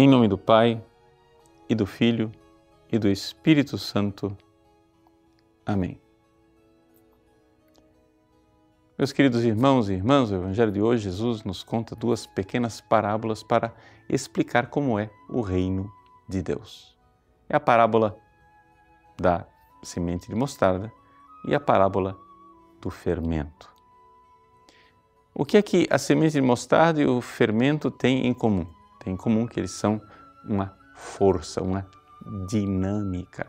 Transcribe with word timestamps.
Em 0.00 0.06
nome 0.06 0.28
do 0.28 0.38
Pai, 0.38 0.80
e 1.68 1.74
do 1.74 1.84
Filho, 1.84 2.30
e 2.88 3.00
do 3.00 3.08
Espírito 3.08 3.76
Santo. 3.76 4.38
Amém. 5.66 6.00
Meus 8.96 9.10
queridos 9.10 9.42
irmãos 9.42 9.88
e 9.88 9.94
irmãs, 9.94 10.30
o 10.30 10.36
Evangelho 10.36 10.70
de 10.70 10.80
hoje, 10.80 11.02
Jesus 11.02 11.42
nos 11.42 11.64
conta 11.64 11.96
duas 11.96 12.28
pequenas 12.28 12.80
parábolas 12.80 13.42
para 13.42 13.74
explicar 14.08 14.68
como 14.68 15.00
é 15.00 15.10
o 15.28 15.40
reino 15.40 15.92
de 16.28 16.42
Deus. 16.42 16.96
É 17.48 17.56
a 17.56 17.60
parábola 17.60 18.16
da 19.20 19.48
semente 19.82 20.28
de 20.28 20.34
mostarda 20.36 20.92
e 21.44 21.56
a 21.56 21.58
parábola 21.58 22.16
do 22.80 22.88
fermento. 22.88 23.68
O 25.34 25.44
que 25.44 25.56
é 25.56 25.62
que 25.62 25.88
a 25.90 25.98
semente 25.98 26.34
de 26.34 26.40
mostarda 26.40 27.02
e 27.02 27.04
o 27.04 27.20
fermento 27.20 27.90
têm 27.90 28.28
em 28.28 28.32
comum? 28.32 28.77
Tem 29.08 29.14
em 29.14 29.16
comum 29.16 29.46
que 29.46 29.58
eles 29.58 29.70
são 29.70 30.02
uma 30.44 30.76
força, 30.94 31.62
uma 31.62 31.88
dinâmica. 32.46 33.46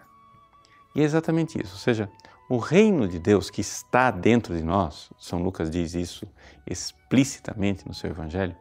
E 0.96 1.02
é 1.02 1.04
exatamente 1.04 1.62
isso, 1.62 1.74
ou 1.74 1.80
seja, 1.80 2.10
o 2.50 2.58
reino 2.58 3.10
de 3.10 3.20
Deus 3.20 3.50
que 3.50 3.60
está 3.60 4.10
dentro 4.10 4.56
de 4.56 4.64
nós, 4.64 5.12
São 5.18 5.44
Lucas 5.44 5.70
diz 5.70 5.94
isso 5.96 6.26
explicitamente 6.66 7.86
no 7.86 7.94
seu 7.94 8.10
evangelho, 8.10 8.56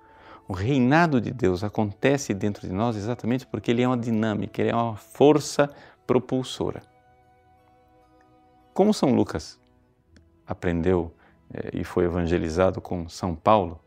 o 0.48 0.52
reinado 0.52 1.21
de 1.21 1.30
Deus 1.30 1.62
acontece 1.62 2.34
dentro 2.34 2.66
de 2.66 2.74
nós 2.74 2.97
exatamente 2.97 3.46
porque 3.46 3.71
ele 3.71 3.83
é 3.83 3.87
uma 3.87 3.96
dinâmica, 3.96 4.60
ele 4.60 4.73
é 4.73 4.74
uma 4.74 4.96
força 4.96 5.71
propulsora. 6.05 6.83
Como 8.74 8.93
São 8.93 9.15
Lucas 9.15 9.57
aprendeu 10.45 11.15
eh, 11.55 11.71
e 11.74 11.85
foi 11.85 12.07
evangelizado 12.07 12.80
com 12.80 13.09
São 13.09 13.37
Paulo, 13.37 13.80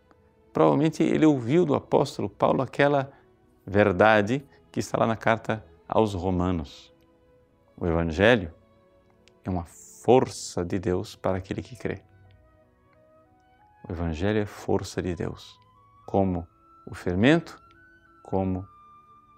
provavelmente 0.53 1.03
ele 1.03 1.25
ouviu 1.25 1.65
do 1.65 1.75
apóstolo 1.75 2.29
Paulo 2.29 2.61
aquela 2.61 3.11
verdade 3.65 4.45
que 4.71 4.79
está 4.79 4.97
lá 4.97 5.07
na 5.07 5.15
carta 5.15 5.63
aos 5.87 6.13
Romanos. 6.13 6.93
O 7.77 7.85
Evangelho 7.85 8.53
é 9.43 9.49
uma 9.49 9.65
força 9.65 10.63
de 10.63 10.79
Deus 10.79 11.15
para 11.15 11.37
aquele 11.37 11.61
que 11.61 11.75
crê. 11.75 12.01
O 13.87 13.91
Evangelho 13.91 14.39
é 14.39 14.45
força 14.45 15.01
de 15.01 15.15
Deus, 15.15 15.59
como 16.05 16.47
o 16.87 16.93
fermento, 16.93 17.61
como 18.23 18.67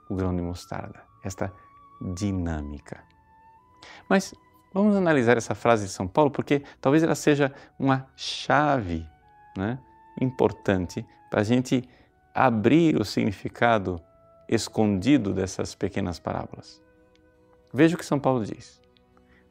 o 0.09 0.15
grão 0.15 0.35
de 0.35 0.41
mostarda. 0.41 1.03
Esta 1.23 1.53
dinâmica. 2.01 3.03
Mas 4.09 4.33
vamos 4.73 4.95
analisar 4.95 5.37
essa 5.37 5.55
frase 5.55 5.85
de 5.85 5.91
São 5.91 6.07
Paulo 6.07 6.29
porque 6.29 6.63
talvez 6.81 7.03
ela 7.03 7.15
seja 7.15 7.53
uma 7.79 8.07
chave 8.15 9.07
né, 9.57 9.79
importante 10.19 11.05
para 11.29 11.41
a 11.41 11.43
gente 11.43 11.87
abrir 12.33 12.99
o 12.99 13.05
significado 13.05 14.01
escondido 14.47 15.33
dessas 15.33 15.75
pequenas 15.75 16.19
parábolas. 16.19 16.81
Veja 17.73 17.95
o 17.95 17.97
que 17.97 18.05
São 18.05 18.19
Paulo 18.19 18.45
diz. 18.45 18.81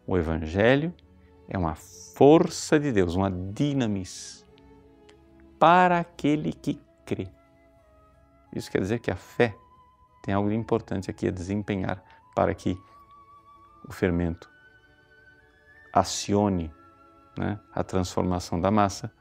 O 0.06 0.16
Evangelho 0.16 0.94
é 1.48 1.56
uma 1.58 1.74
força 1.74 2.78
de 2.78 2.92
Deus, 2.92 3.14
uma 3.14 3.30
dinamis 3.30 4.46
para 5.58 6.00
aquele 6.00 6.52
que 6.52 6.80
crê. 7.04 7.28
Isso 8.52 8.70
quer 8.70 8.80
dizer 8.80 8.98
que 8.98 9.10
a 9.10 9.16
fé 9.16 9.56
tem 10.22 10.34
algo 10.34 10.50
importante 10.50 11.10
aqui 11.10 11.28
a 11.28 11.30
desempenhar 11.30 12.02
para 12.34 12.54
que 12.54 12.78
o 13.88 13.92
fermento 13.92 14.50
acione 15.92 16.72
né, 17.36 17.58
a 17.74 17.82
transformação 17.82 18.60
da 18.60 18.70
massa, 18.70 19.12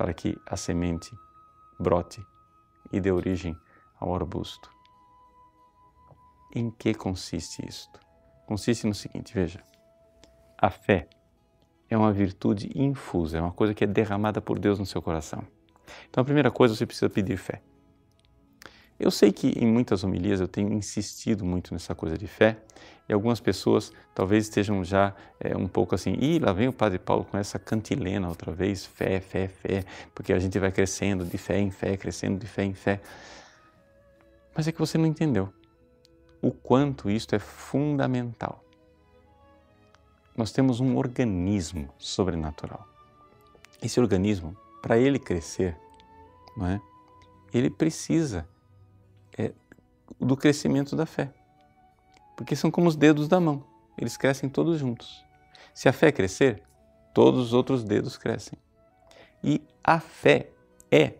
para 0.00 0.14
que 0.14 0.34
a 0.46 0.56
semente 0.56 1.14
brote 1.78 2.26
e 2.90 2.98
dê 2.98 3.12
origem 3.12 3.54
ao 3.98 4.14
arbusto. 4.14 4.70
Em 6.54 6.70
que 6.70 6.94
consiste 6.94 7.62
isto? 7.68 8.00
Consiste 8.46 8.86
no 8.86 8.94
seguinte, 8.94 9.34
veja. 9.34 9.62
A 10.56 10.70
fé 10.70 11.06
é 11.90 11.98
uma 11.98 12.14
virtude 12.14 12.70
infusa, 12.74 13.36
é 13.36 13.42
uma 13.42 13.52
coisa 13.52 13.74
que 13.74 13.84
é 13.84 13.86
derramada 13.86 14.40
por 14.40 14.58
Deus 14.58 14.78
no 14.78 14.86
seu 14.86 15.02
coração. 15.02 15.46
Então, 16.08 16.22
a 16.22 16.24
primeira 16.24 16.50
coisa, 16.50 16.74
você 16.74 16.86
precisa 16.86 17.10
pedir 17.10 17.36
fé. 17.36 17.60
Eu 19.00 19.10
sei 19.10 19.32
que 19.32 19.48
em 19.58 19.66
muitas 19.66 20.04
homilias 20.04 20.40
eu 20.40 20.46
tenho 20.46 20.70
insistido 20.74 21.42
muito 21.42 21.72
nessa 21.72 21.94
coisa 21.94 22.18
de 22.18 22.26
fé 22.26 22.58
e 23.08 23.12
algumas 23.14 23.40
pessoas 23.40 23.90
talvez 24.14 24.44
estejam 24.44 24.84
já 24.84 25.14
é, 25.40 25.56
um 25.56 25.66
pouco 25.66 25.94
assim, 25.94 26.12
ih, 26.20 26.38
lá 26.38 26.52
vem 26.52 26.68
o 26.68 26.72
Padre 26.72 26.98
Paulo 26.98 27.24
com 27.24 27.38
essa 27.38 27.58
cantilena 27.58 28.28
outra 28.28 28.52
vez, 28.52 28.84
fé, 28.84 29.18
fé, 29.18 29.48
fé, 29.48 29.84
porque 30.14 30.34
a 30.34 30.38
gente 30.38 30.58
vai 30.58 30.70
crescendo 30.70 31.24
de 31.24 31.38
fé 31.38 31.58
em 31.58 31.70
fé, 31.70 31.96
crescendo 31.96 32.38
de 32.38 32.46
fé 32.46 32.62
em 32.62 32.74
fé. 32.74 33.00
Mas 34.54 34.68
é 34.68 34.72
que 34.72 34.78
você 34.78 34.98
não 34.98 35.06
entendeu 35.06 35.50
o 36.42 36.50
quanto 36.50 37.08
isto 37.08 37.34
é 37.34 37.38
fundamental. 37.38 38.62
Nós 40.36 40.52
temos 40.52 40.78
um 40.78 40.98
organismo 40.98 41.88
sobrenatural. 41.98 42.86
Esse 43.82 43.98
organismo, 43.98 44.54
para 44.82 44.98
ele 44.98 45.18
crescer, 45.18 45.74
não 46.54 46.66
é? 46.66 46.80
ele 47.52 47.70
precisa 47.70 48.46
do 50.18 50.36
crescimento 50.36 50.96
da 50.96 51.06
fé. 51.06 51.32
Porque 52.36 52.56
são 52.56 52.70
como 52.70 52.88
os 52.88 52.96
dedos 52.96 53.28
da 53.28 53.38
mão, 53.38 53.64
eles 53.98 54.16
crescem 54.16 54.48
todos 54.48 54.78
juntos. 54.78 55.24
Se 55.74 55.88
a 55.88 55.92
fé 55.92 56.10
crescer, 56.10 56.62
todos 57.12 57.40
os 57.40 57.52
outros 57.52 57.84
dedos 57.84 58.16
crescem. 58.16 58.58
E 59.42 59.62
a 59.84 60.00
fé 60.00 60.50
é 60.90 61.14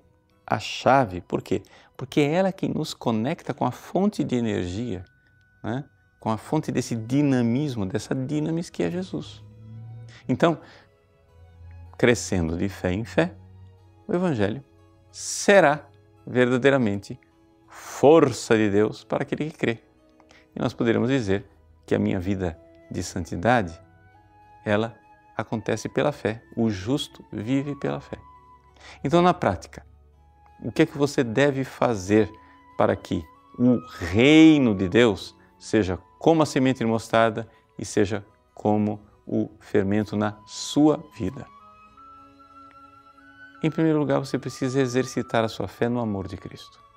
a 0.46 0.58
chave, 0.58 1.20
por 1.20 1.42
quê? 1.42 1.62
Porque 1.96 2.20
é 2.20 2.32
ela 2.32 2.52
que 2.52 2.68
nos 2.68 2.94
conecta 2.94 3.54
com 3.54 3.64
a 3.64 3.70
fonte 3.70 4.24
de 4.24 4.34
energia, 4.34 5.04
né? 5.62 5.84
com 6.18 6.30
a 6.30 6.36
fonte 6.36 6.72
desse 6.72 6.96
dinamismo, 6.96 7.86
dessa 7.86 8.14
dinamis 8.14 8.68
que 8.68 8.82
é 8.82 8.90
Jesus. 8.90 9.42
Então, 10.28 10.58
crescendo 11.96 12.56
de 12.56 12.68
fé 12.68 12.92
em 12.92 13.04
fé, 13.04 13.34
o 14.06 14.14
Evangelho 14.14 14.64
será 15.10 15.86
verdadeiramente 16.26 17.18
força 17.70 18.56
de 18.56 18.68
Deus 18.68 19.04
para 19.04 19.22
aquele 19.22 19.50
que 19.50 19.56
crê. 19.56 19.78
E 20.54 20.60
nós 20.60 20.74
poderíamos 20.74 21.08
dizer 21.08 21.44
que 21.86 21.94
a 21.94 21.98
minha 21.98 22.18
vida 22.20 22.58
de 22.90 23.02
santidade, 23.02 23.80
ela 24.64 24.96
acontece 25.36 25.88
pela 25.88 26.12
fé. 26.12 26.42
O 26.56 26.68
justo 26.68 27.24
vive 27.32 27.74
pela 27.76 28.00
fé. 28.00 28.18
Então, 29.04 29.22
na 29.22 29.32
prática, 29.32 29.86
o 30.62 30.72
que 30.72 30.82
é 30.82 30.86
que 30.86 30.98
você 30.98 31.22
deve 31.22 31.64
fazer 31.64 32.30
para 32.76 32.94
que 32.96 33.24
o 33.58 33.78
reino 33.98 34.74
de 34.74 34.88
Deus 34.88 35.36
seja 35.58 35.98
como 36.18 36.42
a 36.42 36.46
semente 36.46 36.80
de 36.80 36.86
mostarda 36.86 37.48
e 37.78 37.84
seja 37.84 38.24
como 38.54 39.00
o 39.26 39.50
fermento 39.60 40.16
na 40.16 40.36
sua 40.46 41.02
vida? 41.16 41.46
Em 43.62 43.70
primeiro 43.70 43.98
lugar, 43.98 44.18
você 44.18 44.38
precisa 44.38 44.80
exercitar 44.80 45.44
a 45.44 45.48
sua 45.48 45.68
fé 45.68 45.88
no 45.88 46.00
amor 46.00 46.26
de 46.26 46.36
Cristo. 46.36 46.89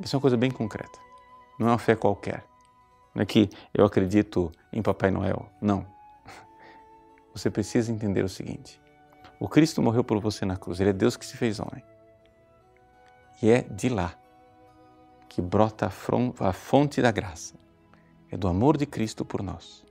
Isso 0.00 0.14
é 0.14 0.16
uma 0.16 0.20
coisa 0.20 0.36
bem 0.36 0.50
concreta. 0.50 0.98
Não 1.58 1.68
é 1.68 1.70
uma 1.72 1.78
fé 1.78 1.96
qualquer. 1.96 2.44
Não 3.14 3.22
é 3.22 3.26
que 3.26 3.50
eu 3.74 3.84
acredito 3.84 4.52
em 4.72 4.80
Papai 4.80 5.10
Noel. 5.10 5.50
Não. 5.60 5.86
Você 7.34 7.50
precisa 7.50 7.90
entender 7.92 8.24
o 8.24 8.28
seguinte: 8.28 8.80
o 9.40 9.48
Cristo 9.48 9.82
morreu 9.82 10.04
por 10.04 10.20
você 10.20 10.44
na 10.44 10.56
cruz. 10.56 10.80
Ele 10.80 10.90
é 10.90 10.92
Deus 10.92 11.16
que 11.16 11.26
se 11.26 11.36
fez 11.36 11.60
homem. 11.60 11.82
E 13.42 13.50
é 13.50 13.62
de 13.62 13.88
lá 13.88 14.14
que 15.28 15.40
brota 15.40 15.86
a 16.40 16.52
fonte 16.52 17.00
da 17.00 17.10
graça. 17.12 17.54
É 18.30 18.36
do 18.36 18.48
amor 18.48 18.76
de 18.76 18.86
Cristo 18.86 19.24
por 19.24 19.42
nós. 19.42 19.84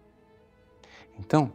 Então, 1.18 1.52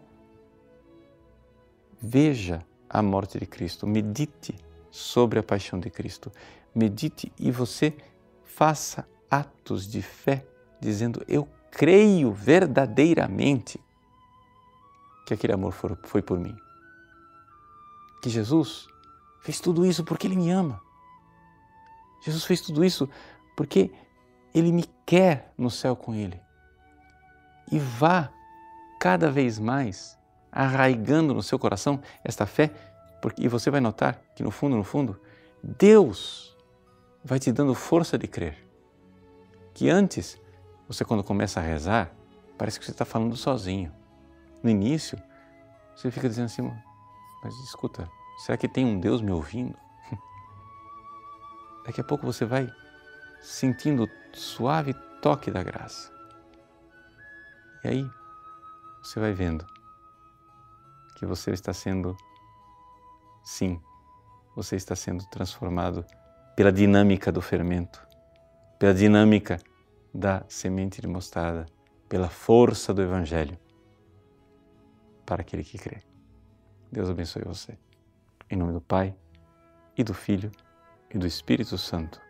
veja 2.00 2.64
a 2.88 3.02
morte 3.02 3.38
de 3.38 3.46
Cristo, 3.46 3.86
medite 3.86 4.54
sobre 4.90 5.38
a 5.38 5.42
paixão 5.42 5.78
de 5.78 5.88
Cristo, 5.88 6.32
medite 6.74 7.32
e 7.38 7.50
você 7.50 7.94
faça 8.54 9.06
atos 9.30 9.86
de 9.88 10.02
fé, 10.02 10.46
dizendo: 10.80 11.24
Eu 11.26 11.48
creio 11.70 12.32
verdadeiramente 12.32 13.80
que 15.26 15.34
aquele 15.34 15.52
amor 15.52 15.72
foi 16.04 16.22
por 16.22 16.38
mim. 16.38 16.56
Que 18.22 18.30
Jesus 18.30 18.86
fez 19.40 19.60
tudo 19.60 19.84
isso 19.84 20.04
porque 20.04 20.26
Ele 20.26 20.36
me 20.36 20.50
ama. 20.50 20.80
Jesus 22.24 22.44
fez 22.44 22.60
tudo 22.60 22.84
isso 22.84 23.08
porque 23.56 23.90
Ele 24.54 24.70
me 24.70 24.84
quer 25.04 25.52
no 25.56 25.70
céu 25.70 25.96
com 25.96 26.14
Ele. 26.14 26.40
E 27.70 27.78
vá 27.78 28.30
cada 29.00 29.30
vez 29.30 29.58
mais 29.58 30.18
arraigando 30.50 31.32
no 31.32 31.42
seu 31.42 31.58
coração 31.58 32.00
esta 32.22 32.44
fé, 32.44 32.70
porque, 33.22 33.42
e 33.42 33.48
você 33.48 33.70
vai 33.70 33.80
notar 33.80 34.20
que 34.36 34.42
no 34.42 34.50
fundo, 34.50 34.76
no 34.76 34.84
fundo, 34.84 35.18
Deus 35.62 36.51
vai 37.24 37.38
te 37.38 37.52
dando 37.52 37.74
força 37.74 38.18
de 38.18 38.26
crer. 38.26 38.66
Que 39.74 39.88
antes, 39.88 40.40
você 40.88 41.04
quando 41.04 41.22
começa 41.22 41.60
a 41.60 41.62
rezar, 41.62 42.12
parece 42.58 42.78
que 42.78 42.84
você 42.84 42.90
está 42.90 43.04
falando 43.04 43.36
sozinho. 43.36 43.92
No 44.62 44.70
início, 44.70 45.20
você 45.94 46.10
fica 46.10 46.28
dizendo 46.28 46.46
assim, 46.46 46.62
mas 47.42 47.54
escuta, 47.64 48.08
será 48.38 48.56
que 48.56 48.68
tem 48.68 48.84
um 48.84 48.98
Deus 48.98 49.20
me 49.20 49.30
ouvindo? 49.30 49.76
Daqui 51.86 52.00
a 52.00 52.04
pouco 52.04 52.26
você 52.26 52.44
vai 52.44 52.72
sentindo 53.40 54.04
o 54.04 54.36
suave 54.36 54.94
toque 55.20 55.50
da 55.50 55.62
graça. 55.62 56.12
E 57.84 57.88
aí 57.88 58.10
você 59.02 59.18
vai 59.18 59.32
vendo 59.32 59.66
que 61.16 61.26
você 61.26 61.50
está 61.52 61.72
sendo, 61.72 62.16
sim, 63.44 63.80
você 64.54 64.76
está 64.76 64.94
sendo 64.94 65.24
transformado 65.26 66.04
pela 66.62 66.70
dinâmica 66.70 67.32
do 67.32 67.42
fermento, 67.42 68.06
pela 68.78 68.94
dinâmica 68.94 69.58
da 70.14 70.44
semente 70.46 71.00
de 71.00 71.08
mostarda, 71.08 71.66
pela 72.08 72.28
força 72.28 72.94
do 72.94 73.02
Evangelho 73.02 73.58
para 75.26 75.42
aquele 75.42 75.64
que 75.64 75.76
crê. 75.76 76.04
Deus 76.92 77.10
abençoe 77.10 77.42
você. 77.42 77.76
Em 78.48 78.54
nome 78.54 78.72
do 78.72 78.80
Pai, 78.80 79.12
e 79.98 80.04
do 80.04 80.14
Filho, 80.14 80.52
e 81.12 81.18
do 81.18 81.26
Espírito 81.26 81.76
Santo. 81.76 82.20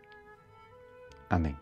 Amém. 1.29 1.55